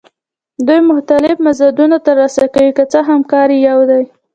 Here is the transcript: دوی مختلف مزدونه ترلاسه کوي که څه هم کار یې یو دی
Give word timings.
دوی 0.65 0.81
مختلف 0.91 1.35
مزدونه 1.45 1.97
ترلاسه 2.05 2.43
کوي 2.55 2.71
که 2.77 2.83
څه 2.91 2.99
هم 3.07 3.19
کار 3.31 3.47
یې 3.53 3.59
یو 3.69 3.79
دی 3.89 4.03